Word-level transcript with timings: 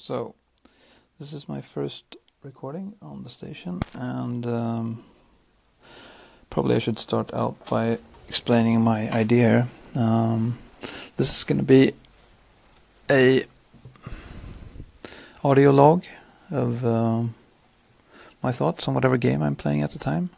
So, 0.00 0.34
this 1.18 1.34
is 1.34 1.46
my 1.46 1.60
first 1.60 2.16
recording 2.42 2.94
on 3.02 3.22
the 3.22 3.28
station, 3.28 3.82
and 3.92 4.46
um, 4.46 5.04
probably 6.48 6.76
I 6.76 6.78
should 6.78 6.98
start 6.98 7.34
out 7.34 7.66
by 7.66 7.98
explaining 8.26 8.80
my 8.80 9.12
idea. 9.12 9.68
Um, 9.94 10.56
this 11.18 11.36
is 11.36 11.44
going 11.44 11.58
to 11.58 11.64
be 11.64 11.92
a 13.10 13.44
audio 15.44 15.70
log 15.70 16.04
of 16.50 16.82
um, 16.86 17.34
my 18.42 18.52
thoughts 18.52 18.88
on 18.88 18.94
whatever 18.94 19.18
game 19.18 19.42
I'm 19.42 19.54
playing 19.54 19.82
at 19.82 19.90
the 19.90 19.98
time. 19.98 20.30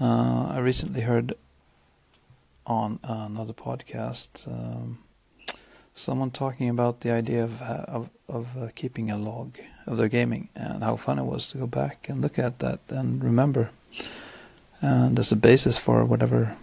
Uh, 0.00 0.48
I 0.54 0.58
recently 0.58 1.02
heard 1.02 1.34
on 2.66 2.98
another 3.04 3.52
podcast. 3.52 4.48
Someone 5.94 6.30
talking 6.30 6.68
about 6.68 7.00
the 7.00 7.10
idea 7.10 7.44
of 7.44 7.60
uh, 7.62 7.84
of, 7.88 8.10
of 8.28 8.56
uh, 8.56 8.68
keeping 8.74 9.10
a 9.10 9.18
log 9.18 9.58
of 9.86 9.96
their 9.96 10.08
gaming 10.08 10.48
and 10.54 10.82
how 10.82 10.96
fun 10.96 11.18
it 11.18 11.24
was 11.24 11.48
to 11.48 11.58
go 11.58 11.66
back 11.66 12.08
and 12.08 12.20
look 12.20 12.38
at 12.38 12.58
that 12.60 12.80
and 12.88 13.22
remember. 13.22 13.70
And 14.80 15.18
as 15.18 15.32
a 15.32 15.36
basis 15.36 15.78
for 15.78 16.04
whatever 16.04 16.56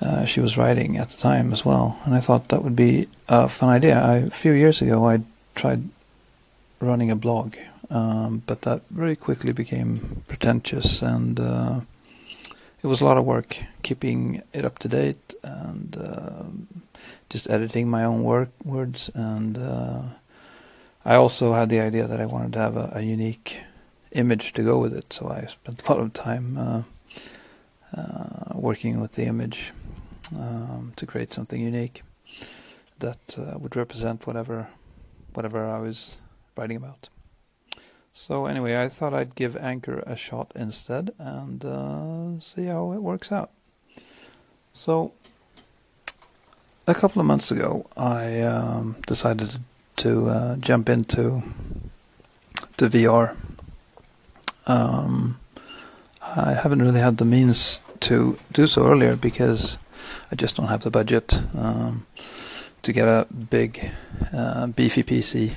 uh, 0.00 0.24
she 0.24 0.40
was 0.40 0.56
writing 0.56 0.96
at 0.96 1.10
the 1.10 1.18
time 1.18 1.52
as 1.52 1.64
well. 1.64 1.98
And 2.04 2.14
I 2.14 2.20
thought 2.20 2.48
that 2.48 2.62
would 2.62 2.76
be 2.76 3.08
a 3.28 3.48
fun 3.48 3.68
idea. 3.68 3.98
I, 4.00 4.16
a 4.16 4.30
few 4.30 4.52
years 4.52 4.80
ago, 4.80 5.06
I 5.06 5.20
tried 5.54 5.82
running 6.80 7.10
a 7.10 7.16
blog, 7.16 7.56
um, 7.90 8.42
but 8.46 8.62
that 8.62 8.82
very 8.90 9.16
quickly 9.16 9.52
became 9.52 10.22
pretentious 10.26 11.02
and 11.02 11.38
uh, 11.38 11.80
it 12.82 12.86
was 12.86 13.02
a 13.02 13.04
lot 13.04 13.18
of 13.18 13.26
work 13.26 13.58
keeping 13.82 14.42
it 14.54 14.64
up 14.64 14.78
to 14.78 14.88
date 14.88 15.34
and 15.42 15.96
uh, 15.98 16.44
just 17.28 17.48
editing 17.50 17.88
my 17.88 18.04
own 18.04 18.22
work 18.22 18.50
words 18.64 19.10
and 19.14 19.58
uh, 19.58 20.02
I 21.04 21.14
also 21.14 21.52
had 21.52 21.68
the 21.68 21.80
idea 21.80 22.06
that 22.06 22.20
I 22.20 22.26
wanted 22.26 22.52
to 22.54 22.58
have 22.58 22.76
a, 22.76 22.92
a, 22.94 23.00
unique 23.02 23.60
image 24.12 24.52
to 24.54 24.62
go 24.62 24.78
with 24.78 24.92
it 24.92 25.12
so 25.12 25.28
I 25.28 25.46
spent 25.46 25.86
a 25.86 25.92
lot 25.92 26.00
of 26.02 26.12
time 26.12 26.58
uh, 26.58 26.82
uh 27.96 28.54
working 28.54 29.00
with 29.00 29.12
the 29.12 29.24
image 29.24 29.72
um, 30.36 30.92
to 30.96 31.06
create 31.06 31.32
something 31.32 31.60
unique 31.60 32.02
that 32.98 33.38
uh, 33.38 33.58
would 33.58 33.76
represent 33.76 34.26
whatever 34.26 34.68
whatever 35.32 35.64
I 35.64 35.80
was 35.80 36.18
writing 36.56 36.76
about. 36.76 37.08
So 38.12 38.46
anyway, 38.46 38.76
I 38.76 38.88
thought 38.88 39.14
I'd 39.14 39.34
give 39.34 39.56
Anchor 39.56 40.02
a 40.06 40.16
shot 40.16 40.52
instead 40.54 41.12
and 41.18 41.64
uh, 41.64 42.40
see 42.40 42.66
how 42.66 42.92
it 42.92 43.02
works 43.02 43.30
out. 43.30 43.50
So 44.72 45.12
a 46.90 46.94
couple 46.94 47.20
of 47.20 47.26
months 47.26 47.50
ago, 47.50 47.86
I 47.96 48.40
um, 48.40 48.96
decided 49.06 49.56
to 49.96 50.28
uh, 50.28 50.56
jump 50.56 50.88
into 50.88 51.42
the 52.76 52.88
VR. 52.88 53.36
Um, 54.66 55.38
I 56.22 56.54
haven't 56.54 56.82
really 56.82 57.00
had 57.00 57.16
the 57.16 57.24
means 57.24 57.80
to 58.00 58.38
do 58.52 58.66
so 58.66 58.86
earlier 58.86 59.16
because 59.16 59.78
I 60.30 60.36
just 60.36 60.56
don't 60.56 60.68
have 60.68 60.82
the 60.82 60.90
budget 60.90 61.42
um, 61.56 62.06
to 62.82 62.92
get 62.92 63.08
a 63.08 63.26
big, 63.30 63.90
uh, 64.32 64.66
beefy 64.68 65.02
PC 65.02 65.56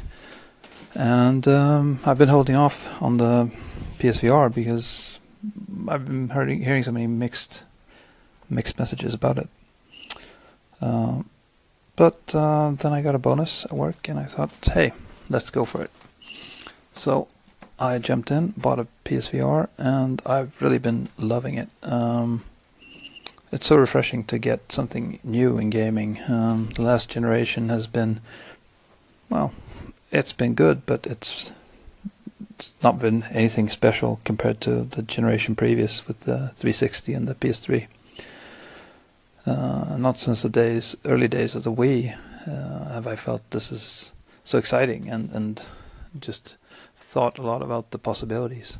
and 0.95 1.47
um, 1.47 1.99
I've 2.05 2.17
been 2.17 2.29
holding 2.29 2.55
off 2.55 3.01
on 3.01 3.17
the 3.17 3.49
PSVR 3.97 4.53
because 4.53 5.19
I've 5.87 6.05
been 6.05 6.29
hearing, 6.29 6.61
hearing 6.61 6.83
so 6.83 6.91
many 6.91 7.07
mixed 7.07 7.63
mixed 8.49 8.77
messages 8.77 9.13
about 9.13 9.37
it. 9.37 9.49
Uh, 10.83 11.23
but 11.95 12.35
uh, 12.35 12.71
then 12.71 12.91
I 12.91 13.01
got 13.01 13.15
a 13.15 13.19
bonus 13.19 13.65
at 13.65 13.71
work, 13.71 14.09
and 14.09 14.19
I 14.19 14.25
thought, 14.25 14.51
hey, 14.73 14.91
let's 15.29 15.49
go 15.49 15.63
for 15.63 15.81
it. 15.81 15.91
So 16.91 17.27
I 17.79 17.99
jumped 17.99 18.31
in, 18.31 18.53
bought 18.57 18.79
a 18.79 18.87
PSVR, 19.05 19.69
and 19.77 20.21
I've 20.25 20.61
really 20.61 20.79
been 20.79 21.09
loving 21.17 21.57
it. 21.57 21.69
Um, 21.83 22.43
it's 23.51 23.67
so 23.67 23.75
refreshing 23.77 24.23
to 24.25 24.37
get 24.37 24.71
something 24.71 25.19
new 25.23 25.57
in 25.57 25.69
gaming. 25.69 26.19
Um, 26.27 26.69
the 26.75 26.81
last 26.81 27.09
generation 27.09 27.69
has 27.69 27.87
been, 27.87 28.19
well, 29.29 29.53
it's 30.11 30.33
been 30.33 30.55
good, 30.55 30.85
but 30.85 31.05
it's 31.05 31.51
it's 32.57 32.73
not 32.83 32.99
been 32.99 33.23
anything 33.31 33.69
special 33.69 34.19
compared 34.23 34.61
to 34.61 34.83
the 34.83 35.01
generation 35.01 35.55
previous 35.55 36.07
with 36.07 36.21
the 36.21 36.49
360 36.55 37.13
and 37.13 37.27
the 37.27 37.35
PS3. 37.35 37.87
Uh, 39.45 39.97
not 39.97 40.17
since 40.17 40.41
the 40.41 40.49
days, 40.49 40.95
early 41.03 41.27
days 41.27 41.53
of 41.55 41.63
the 41.63 41.71
Wii, 41.71 42.15
uh, 42.47 42.93
have 42.93 43.07
I 43.07 43.15
felt 43.15 43.49
this 43.51 43.71
is 43.71 44.13
so 44.43 44.57
exciting 44.57 45.09
and 45.09 45.29
and 45.33 45.65
just 46.19 46.57
thought 46.95 47.37
a 47.37 47.41
lot 47.41 47.61
about 47.61 47.91
the 47.91 47.97
possibilities. 47.97 48.77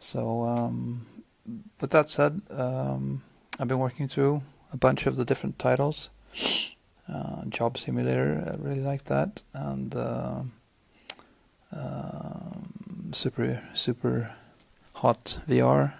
So, 0.00 0.42
um, 0.42 1.06
with 1.80 1.90
that 1.90 2.10
said, 2.10 2.42
um, 2.50 3.22
I've 3.60 3.68
been 3.68 3.78
working 3.78 4.08
through 4.08 4.42
a 4.72 4.76
bunch 4.76 5.06
of 5.06 5.16
the 5.16 5.24
different 5.24 5.58
titles. 5.58 6.10
Uh, 7.08 7.44
Job 7.48 7.78
Simulator, 7.78 8.42
I 8.46 8.56
really 8.56 8.80
like 8.80 9.04
that, 9.04 9.42
and 9.54 9.94
uh, 9.94 10.40
um, 11.72 13.10
super 13.12 13.62
super 13.74 14.34
hot 14.94 15.38
VR. 15.48 15.94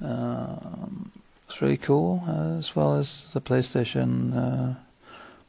Um, 0.00 1.11
it's 1.52 1.60
really 1.60 1.76
cool, 1.76 2.22
uh, 2.26 2.56
as 2.58 2.74
well 2.74 2.94
as 2.94 3.30
the 3.34 3.40
PlayStation 3.40 4.34
uh, 4.34 4.74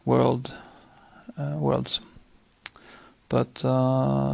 World 0.04 0.52
uh, 1.38 1.56
Worlds. 1.58 2.02
But 3.30 3.64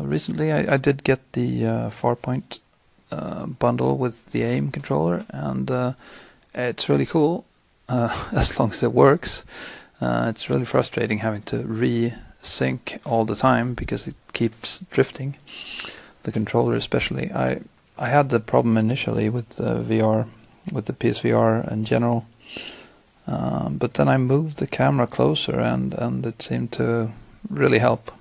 recently, 0.03 0.51
I, 0.51 0.73
I, 0.73 0.77
did 0.77 1.03
get 1.03 1.19
the 1.33 1.61
Farpoint 1.91 2.57
bundle 3.59 3.97
with 3.97 4.31
the 4.31 4.41
aim 4.41 4.71
controller, 4.71 5.25
and 5.29 5.95
it's 6.55 6.89
really 6.89 7.05
cool 7.05 7.45
as 7.87 8.59
long 8.59 8.71
as 8.71 8.81
it 8.81 8.91
works. 8.91 9.45
It's 10.01 10.49
really 10.49 10.65
frustrating 10.65 11.19
having 11.19 11.43
to 11.43 11.59
re-sync 11.59 12.99
all 13.05 13.25
the 13.25 13.35
time 13.35 13.75
because 13.75 14.07
it 14.07 14.15
keeps 14.33 14.79
drifting. 14.89 15.37
The 16.23 16.31
controller, 16.31 16.73
especially. 16.73 17.31
I 17.31 17.61
I 17.97 18.09
had 18.09 18.29
the 18.29 18.39
problem 18.39 18.77
initially 18.77 19.29
with 19.29 19.61
uh, 19.61 19.75
VR, 19.75 20.27
with 20.71 20.85
the 20.85 20.93
PSVR 20.93 21.71
in 21.71 21.85
general, 21.85 22.25
um, 23.27 23.77
but 23.77 23.93
then 23.95 24.07
I 24.07 24.17
moved 24.17 24.57
the 24.57 24.67
camera 24.67 25.07
closer 25.07 25.59
and 25.59 25.93
and 25.93 26.25
it 26.25 26.41
seemed 26.41 26.71
to 26.73 27.11
really 27.49 27.79
help. 27.79 28.11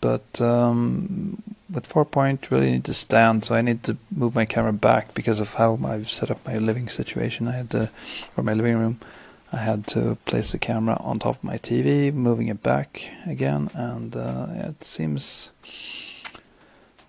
But 0.00 0.40
um, 0.40 1.42
with 1.72 1.88
point, 2.10 2.50
really 2.50 2.70
need 2.72 2.84
to 2.84 2.94
stand, 2.94 3.44
so 3.44 3.54
I 3.54 3.62
need 3.62 3.82
to 3.84 3.96
move 4.10 4.34
my 4.34 4.44
camera 4.44 4.72
back 4.72 5.14
because 5.14 5.40
of 5.40 5.54
how 5.54 5.78
I've 5.84 6.08
set 6.08 6.30
up 6.30 6.44
my 6.46 6.58
living 6.58 6.88
situation. 6.88 7.48
I 7.48 7.52
had 7.52 7.70
to, 7.70 7.90
or 8.36 8.42
my 8.42 8.54
living 8.54 8.78
room. 8.78 9.00
I 9.52 9.58
had 9.58 9.86
to 9.88 10.16
place 10.26 10.52
the 10.52 10.58
camera 10.58 10.96
on 11.00 11.18
top 11.18 11.36
of 11.36 11.44
my 11.44 11.58
TV, 11.58 12.14
moving 12.14 12.48
it 12.48 12.62
back 12.62 13.10
again, 13.26 13.68
and 13.74 14.14
uh, 14.14 14.46
it 14.54 14.84
seems 14.84 15.50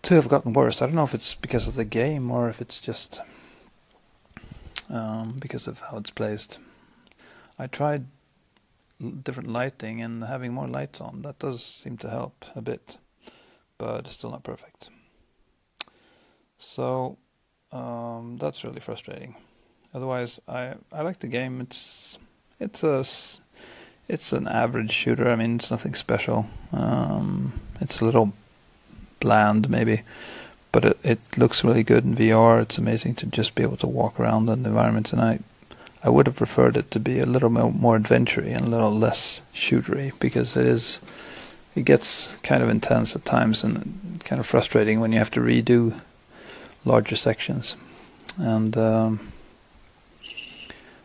to 0.01 0.15
have 0.15 0.27
gotten 0.27 0.53
worse. 0.53 0.81
I 0.81 0.87
don't 0.87 0.95
know 0.95 1.03
if 1.03 1.13
it's 1.13 1.35
because 1.35 1.67
of 1.67 1.75
the 1.75 1.85
game 1.85 2.31
or 2.31 2.49
if 2.49 2.59
it's 2.59 2.79
just 2.79 3.21
um, 4.91 5.37
because 5.39 5.67
of 5.67 5.79
how 5.79 5.97
it's 5.97 6.11
placed. 6.11 6.59
I 7.57 7.67
tried 7.67 8.05
different 9.23 9.49
lighting 9.49 10.01
and 10.01 10.23
having 10.23 10.53
more 10.53 10.67
lights 10.67 11.01
on. 11.01 11.23
That 11.23 11.39
does 11.39 11.63
seem 11.63 11.97
to 11.97 12.09
help 12.09 12.45
a 12.55 12.61
bit, 12.61 12.97
but 13.77 14.05
it's 14.05 14.13
still 14.13 14.31
not 14.31 14.43
perfect. 14.43 14.89
So 16.57 17.17
um, 17.71 18.37
that's 18.39 18.63
really 18.63 18.79
frustrating. 18.79 19.35
Otherwise, 19.93 20.39
I 20.47 20.75
I 20.91 21.01
like 21.01 21.19
the 21.19 21.27
game. 21.27 21.59
It's 21.61 22.19
it's 22.59 22.83
a 22.83 23.03
it's 24.07 24.33
an 24.33 24.47
average 24.47 24.91
shooter. 24.91 25.29
I 25.29 25.35
mean, 25.35 25.55
it's 25.55 25.71
nothing 25.71 25.95
special. 25.95 26.47
Um, 26.71 27.53
it's 27.79 27.99
a 27.99 28.05
little 28.05 28.33
bland, 29.19 29.69
maybe, 29.69 30.03
but 30.71 30.85
it 30.85 30.97
it 31.03 31.37
looks 31.37 31.63
really 31.63 31.83
good 31.83 32.03
in 32.03 32.15
VR. 32.15 32.61
It's 32.61 32.77
amazing 32.77 33.15
to 33.15 33.25
just 33.25 33.55
be 33.55 33.63
able 33.63 33.77
to 33.77 33.87
walk 33.87 34.19
around 34.19 34.49
in 34.49 34.63
the 34.63 34.69
environment, 34.69 35.13
and 35.13 35.21
I 35.21 35.39
I 36.03 36.09
would 36.09 36.27
have 36.27 36.35
preferred 36.35 36.77
it 36.77 36.89
to 36.91 36.99
be 36.99 37.19
a 37.19 37.25
little 37.25 37.49
more, 37.49 37.71
more 37.71 37.95
adventury 37.95 38.51
and 38.51 38.61
a 38.61 38.69
little 38.69 38.91
less 38.91 39.41
shootery 39.53 40.11
because 40.19 40.57
it 40.57 40.65
is 40.65 41.01
it 41.75 41.85
gets 41.85 42.37
kind 42.43 42.63
of 42.63 42.69
intense 42.69 43.15
at 43.15 43.25
times 43.25 43.63
and 43.63 44.21
kind 44.25 44.39
of 44.39 44.47
frustrating 44.47 44.99
when 44.99 45.11
you 45.11 45.19
have 45.19 45.31
to 45.31 45.39
redo 45.39 46.01
larger 46.85 47.15
sections 47.15 47.75
and. 48.37 48.77
Um, 48.77 49.31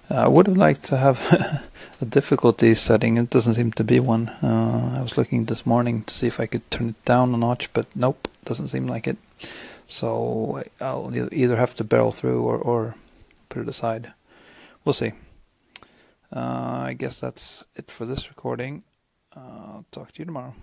I 0.08 0.28
would 0.28 0.46
have 0.46 0.56
liked 0.56 0.84
to 0.84 0.96
have 0.96 1.64
a 2.00 2.04
difficulty 2.04 2.74
setting. 2.74 3.16
It 3.16 3.30
doesn't 3.30 3.54
seem 3.54 3.72
to 3.72 3.84
be 3.84 3.98
one. 3.98 4.28
Uh, 4.42 4.94
I 4.96 5.02
was 5.02 5.18
looking 5.18 5.46
this 5.46 5.66
morning 5.66 6.04
to 6.04 6.14
see 6.14 6.28
if 6.28 6.38
I 6.38 6.46
could 6.46 6.70
turn 6.70 6.90
it 6.90 7.04
down 7.04 7.34
a 7.34 7.36
notch, 7.36 7.72
but 7.72 7.86
nope, 7.94 8.28
doesn't 8.44 8.68
seem 8.68 8.86
like 8.86 9.08
it. 9.08 9.16
So 9.86 10.64
I'll 10.80 11.12
either 11.32 11.56
have 11.56 11.74
to 11.76 11.84
barrel 11.84 12.12
through 12.12 12.42
or, 12.42 12.56
or 12.56 12.94
put 13.48 13.62
it 13.62 13.68
aside. 13.68 14.12
We'll 14.84 14.92
see. 14.92 15.12
Uh, 16.34 16.84
I 16.88 16.94
guess 16.98 17.20
that's 17.20 17.64
it 17.76 17.90
for 17.90 18.04
this 18.04 18.28
recording. 18.28 18.82
Uh, 19.34 19.82
talk 19.90 20.12
to 20.12 20.18
you 20.20 20.24
tomorrow. 20.24 20.54